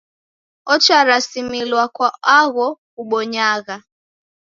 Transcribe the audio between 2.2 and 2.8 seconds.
agho